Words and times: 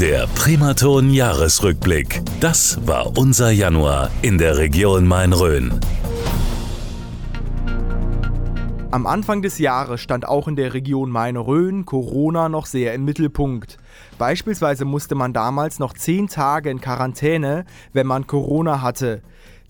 Der 0.00 0.26
Primaton 0.34 1.10
Jahresrückblick. 1.10 2.20
Das 2.40 2.84
war 2.84 3.16
unser 3.16 3.52
Januar 3.52 4.10
in 4.22 4.38
der 4.38 4.58
Region 4.58 5.06
Main-Rhön. 5.06 5.78
Am 8.90 9.06
Anfang 9.06 9.40
des 9.40 9.58
Jahres 9.60 10.00
stand 10.00 10.26
auch 10.26 10.48
in 10.48 10.56
der 10.56 10.74
Region 10.74 11.10
Main-Rhön 11.10 11.84
Corona 11.84 12.48
noch 12.48 12.66
sehr 12.66 12.92
im 12.92 13.04
Mittelpunkt. 13.04 13.78
Beispielsweise 14.18 14.84
musste 14.84 15.14
man 15.14 15.32
damals 15.32 15.78
noch 15.78 15.92
zehn 15.92 16.26
Tage 16.26 16.70
in 16.70 16.80
Quarantäne, 16.80 17.64
wenn 17.92 18.08
man 18.08 18.26
Corona 18.26 18.82
hatte. 18.82 19.22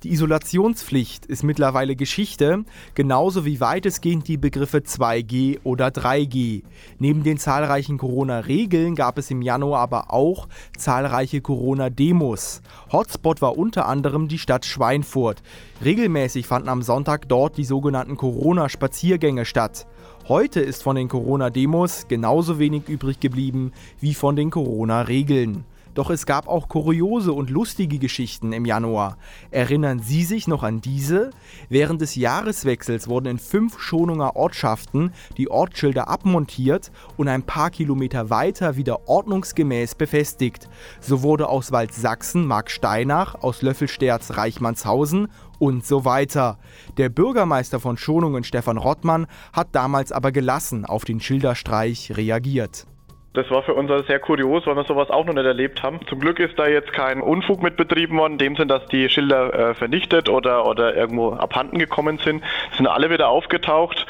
Die 0.05 0.12
Isolationspflicht 0.12 1.25
ist 1.25 1.45
mittlerweile 1.45 1.96
Geschichte, 1.96 2.66
genauso 2.95 3.46
wie 3.46 3.59
weitestgehend 3.59 4.29
die 4.29 4.36
Begriffe 4.36 4.80
2G 4.80 5.61
oder 5.64 5.86
3G. 5.86 6.62
Neben 6.98 7.23
den 7.23 7.39
zahlreichen 7.39 7.96
Corona-Regeln 7.96 8.96
gab 8.96 9.17
es 9.17 9.30
im 9.30 9.40
Januar 9.40 9.80
aber 9.80 10.12
auch 10.12 10.46
zahlreiche 10.77 11.40
Corona-Demos. 11.40 12.61
Hotspot 12.93 13.40
war 13.40 13.57
unter 13.57 13.89
anderem 13.89 14.29
die 14.29 14.39
Stadt 14.39 14.67
Schweinfurt. 14.67 15.43
Regelmäßig 15.82 16.46
fanden 16.46 16.68
am 16.68 16.82
Sonntag 16.82 17.26
dort 17.31 17.57
die 17.57 17.64
sogenannten 17.64 18.18
Corona-Spaziergänge 18.18 19.46
statt. 19.46 19.86
Heute 20.29 20.61
ist 20.61 20.82
von 20.82 20.96
den 20.96 21.09
Corona-Demos 21.09 22.09
genauso 22.09 22.59
wenig 22.59 22.90
übrig 22.90 23.21
geblieben 23.21 23.73
wie 24.00 24.12
von 24.12 24.36
den 24.36 24.50
Corona-Regeln. 24.50 25.64
Doch 25.94 26.11
es 26.11 26.26
gab 26.26 26.48
auch 26.48 26.68
kuriose 26.68 27.32
und 27.32 27.50
lustige 27.50 27.98
Geschichten 27.98 28.53
im 28.53 28.64
Januar. 28.64 29.16
Erinnern 29.50 30.00
Sie 30.00 30.25
sich 30.25 30.48
noch 30.48 30.64
an 30.64 30.80
diese? 30.80 31.30
Während 31.68 32.00
des 32.00 32.17
Jahreswechsels 32.17 33.08
wurden 33.08 33.27
in 33.27 33.39
fünf 33.39 33.80
Schonunger 33.80 34.34
Ortschaften 34.34 35.12
die 35.36 35.50
Ortsschilder 35.50 36.08
abmontiert 36.08 36.91
und 37.17 37.28
ein 37.28 37.44
paar 37.44 37.70
Kilometer 37.70 38.28
weiter 38.28 38.77
wieder 38.77 39.08
ordnungsgemäß 39.08 39.94
befestigt. 39.94 40.69
So 41.00 41.22
wurde 41.22 41.48
aus 41.48 41.70
Waldsachsen 41.70 42.45
Mark 42.45 42.70
Steinach, 42.70 43.36
aus 43.36 43.62
Löffelsterz 43.62 44.36
Reichmannshausen 44.36 45.29
und 45.61 45.86
so 45.86 46.05
weiter. 46.05 46.58
Der 46.97 47.08
Bürgermeister 47.08 47.79
von 47.79 47.97
Schonungen 47.97 48.42
Stefan 48.42 48.79
Rottmann 48.79 49.27
hat 49.53 49.69
damals 49.73 50.11
aber 50.11 50.33
gelassen 50.33 50.84
auf 50.84 51.05
den 51.05 51.20
Schilderstreich 51.20 52.17
reagiert. 52.17 52.86
Das 53.35 53.51
war 53.51 53.65
für 53.65 53.75
uns 53.75 53.91
also 53.91 54.05
sehr 54.05 54.21
kurios, 54.21 54.65
weil 54.65 54.77
wir 54.77 54.85
sowas 54.85 55.11
auch 55.11 55.25
noch 55.25 55.35
nicht 55.35 55.45
erlebt 55.45 55.83
haben. 55.83 55.99
Zum 56.07 56.21
Glück 56.21 56.39
ist 56.39 56.57
da 56.57 56.69
jetzt 56.69 56.93
kein 56.93 57.21
Unfug 57.21 57.65
mit 57.65 57.77
betrieben 57.77 58.17
worden, 58.17 58.35
in 58.35 58.39
dem 58.39 58.57
Sinn, 58.57 58.69
dass 58.69 58.87
die 58.87 59.09
Schilder 59.09 59.71
äh, 59.71 59.75
vernichtet 59.75 60.29
oder, 60.29 60.67
oder 60.67 60.95
irgendwo 60.95 61.33
abhanden 61.33 61.81
gekommen 61.81 62.19
sind. 62.19 62.45
sind 62.77 62.87
alle 62.87 63.11
wieder 63.11 63.29
aufgetaucht 63.29 64.07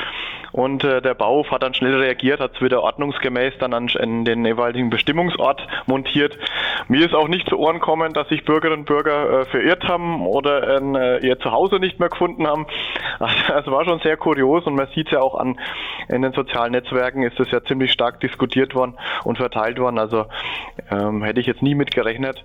und 0.54 0.84
äh, 0.84 1.02
der 1.02 1.14
Bauhof 1.14 1.50
hat 1.50 1.64
dann 1.64 1.74
schnell 1.74 1.96
reagiert, 1.96 2.38
hat 2.38 2.52
es 2.54 2.62
wieder 2.62 2.80
ordnungsgemäß 2.80 3.54
dann 3.58 3.74
an, 3.74 3.88
in 3.88 4.24
den 4.24 4.44
jeweiligen 4.46 4.88
Bestimmungsort 4.88 5.66
montiert. 5.86 6.38
Mir 6.86 7.04
ist 7.04 7.12
auch 7.12 7.26
nicht 7.26 7.48
zu 7.48 7.58
Ohren 7.58 7.80
kommen, 7.80 8.12
dass 8.12 8.28
sich 8.28 8.44
Bürgerinnen 8.44 8.82
und 8.82 8.86
Bürger 8.86 9.40
äh, 9.40 9.44
verirrt 9.46 9.82
haben 9.88 10.24
oder 10.24 10.80
äh, 10.80 11.26
ihr 11.26 11.40
Zuhause 11.40 11.80
nicht 11.80 11.98
mehr 11.98 12.08
gefunden 12.08 12.46
haben. 12.46 12.66
Also, 13.18 13.58
es 13.58 13.66
war 13.68 13.84
schon 13.84 14.00
sehr 14.00 14.16
kurios 14.16 14.64
und 14.66 14.74
man 14.74 14.88
sieht 14.94 15.06
es 15.06 15.12
ja 15.12 15.20
auch 15.20 15.36
an 15.36 15.56
in 16.08 16.22
den 16.22 16.32
sozialen 16.32 16.72
Netzwerken 16.72 17.22
ist 17.22 17.38
es 17.40 17.50
ja 17.50 17.62
ziemlich 17.62 17.92
stark 17.92 18.20
diskutiert 18.20 18.74
worden 18.74 18.96
und 19.24 19.38
verteilt 19.38 19.78
worden. 19.78 19.98
Also 19.98 20.26
ähm, 20.90 21.22
hätte 21.22 21.40
ich 21.40 21.46
jetzt 21.46 21.62
nie 21.62 21.74
mit 21.74 21.94
gerechnet. 21.94 22.44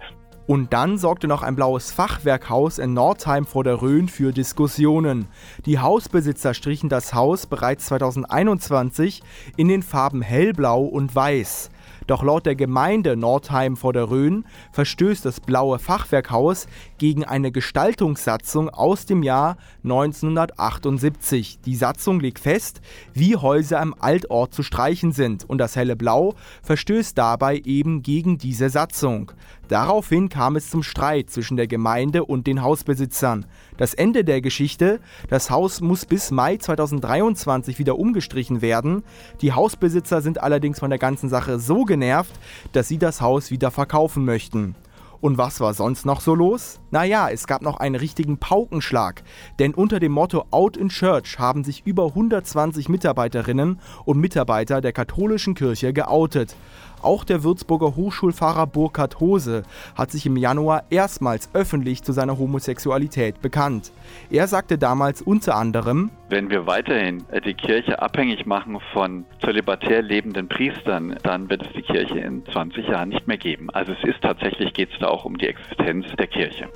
Und 0.50 0.74
dann 0.74 0.98
sorgte 0.98 1.28
noch 1.28 1.44
ein 1.44 1.56
blaues 1.56 1.92
Fachwerkhaus 1.92 2.80
in 2.80 2.96
Nordheim 2.96 3.46
vor 3.46 3.64
der 3.64 3.84
Rhön 3.84 4.08
für 4.08 4.32
Diskussionen. 4.32 5.28
Die 5.68 5.78
Hausbesitzer 5.78 6.56
strichen 6.56 6.90
das 6.90 7.14
Haus 7.14 7.46
bereits 7.46 7.86
2021 7.86 9.22
in 9.58 9.68
den 9.68 9.84
Farben 9.84 10.24
hellblau 10.24 10.86
und 10.86 11.14
weiß. 11.14 11.70
Doch 12.08 12.24
laut 12.24 12.48
der 12.48 12.56
Gemeinde 12.56 13.16
Nordheim 13.16 13.78
vor 13.78 13.94
der 13.94 14.10
Rhön 14.10 14.44
verstößt 14.72 15.24
das 15.24 15.40
blaue 15.40 15.78
Fachwerkhaus 15.78 16.66
gegen 16.98 17.24
eine 17.24 17.52
Gestaltungssatzung 17.52 18.70
aus 18.70 19.06
dem 19.06 19.22
Jahr 19.22 19.58
1978. 19.84 21.60
Die 21.64 21.76
Satzung 21.76 22.20
legt 22.20 22.40
fest, 22.40 22.82
wie 23.14 23.36
Häuser 23.36 23.80
am 23.80 23.94
Altort 24.00 24.56
zu 24.56 24.64
streichen 24.64 25.12
sind 25.12 25.48
und 25.48 25.60
das 25.60 25.76
helle 25.76 25.96
Blau 25.96 26.34
verstößt 26.64 27.16
dabei 27.16 27.62
eben 27.64 28.02
gegen 28.02 28.40
diese 28.40 28.72
Satzung. 28.72 29.32
Daraufhin 29.70 30.30
kam 30.30 30.56
es 30.56 30.72
zum 30.72 30.82
Streit 30.82 31.30
zwischen 31.30 31.56
der 31.56 31.68
Gemeinde 31.68 32.26
und 32.26 32.48
den 32.48 32.64
Hausbesitzern. 32.64 33.46
Das 33.78 33.94
Ende 33.94 34.24
der 34.24 34.42
Geschichte, 34.42 35.00
das 35.30 35.52
Haus 35.52 35.80
muss 35.80 36.08
bis 36.08 36.32
Mai 36.32 36.58
2023 36.58 37.78
wieder 37.78 38.00
umgestrichen 38.00 38.64
werden. 38.64 39.04
Die 39.42 39.54
Hausbesitzer 39.54 40.22
sind 40.22 40.42
allerdings 40.42 40.80
von 40.80 40.90
der 40.90 40.98
ganzen 40.98 41.30
Sache 41.30 41.60
so 41.60 41.86
genervt, 41.86 42.34
dass 42.72 42.88
sie 42.88 42.98
das 42.98 43.22
Haus 43.22 43.52
wieder 43.52 43.70
verkaufen 43.70 44.26
möchten. 44.26 44.76
Und 45.22 45.38
was 45.38 45.60
war 45.60 45.74
sonst 45.74 46.06
noch 46.06 46.22
so 46.22 46.34
los? 46.34 46.80
Naja, 46.92 47.30
es 47.30 47.46
gab 47.46 47.62
noch 47.62 47.78
einen 47.78 47.96
richtigen 47.96 48.38
Paukenschlag, 48.38 49.24
denn 49.60 49.74
unter 49.74 50.00
dem 50.00 50.14
Motto 50.14 50.46
Out 50.52 50.78
in 50.78 50.88
Church 50.88 51.38
haben 51.38 51.66
sich 51.66 51.86
über 51.86 52.08
120 52.08 52.88
Mitarbeiterinnen 52.88 53.80
und 54.06 54.20
Mitarbeiter 54.20 54.80
der 54.80 54.94
katholischen 54.94 55.56
Kirche 55.56 55.92
geoutet. 55.92 56.56
Auch 57.02 57.24
der 57.24 57.44
Würzburger 57.44 57.96
Hochschulfahrer 57.96 58.68
Burkhard 58.68 59.20
Hose 59.20 59.64
hat 59.96 60.12
sich 60.12 60.26
im 60.26 60.38
Januar 60.38 60.84
erstmals 60.90 61.50
öffentlich 61.54 62.04
zu 62.04 62.12
seiner 62.12 62.38
Homosexualität 62.38 63.42
bekannt. 63.42 63.92
Er 64.30 64.48
sagte 64.48 64.78
damals 64.78 65.22
unter 65.22 65.56
anderem, 65.56 66.12
wenn 66.30 66.50
wir 66.50 66.68
weiterhin 66.68 67.24
die 67.44 67.56
Kirche 67.56 68.02
abhängig 68.02 68.46
machen 68.46 68.78
von 68.94 69.26
zölibatär 69.44 70.04
lebenden 70.04 70.48
Priestern, 70.48 71.16
dann 71.24 71.50
wird 71.50 71.64
es 71.64 71.74
die 71.74 71.82
Kirche 71.82 72.20
in 72.20 72.46
20 72.46 72.88
Jahren 72.88 73.10
nicht 73.10 73.28
mehr 73.28 73.38
geben. 73.38 73.70
Also 73.72 73.94
es 73.94 74.08
ist 74.08 74.22
tatsächlich, 74.22 74.74
geht 74.74 74.90
es 74.94 75.00
da 75.00 75.08
auch 75.08 75.26
um 75.26 75.38
die 75.38 75.48
Existenz 75.48 76.06
der 76.18 76.28
Kirche. 76.28 76.70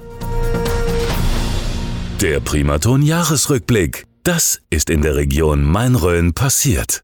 Der 2.22 2.40
Primaton 2.40 3.02
Jahresrückblick. 3.02 4.06
Das 4.24 4.62
ist 4.70 4.90
in 4.90 5.02
der 5.02 5.18
Region 5.18 5.66
Main-Rhön 5.66 6.34
passiert. 6.34 7.04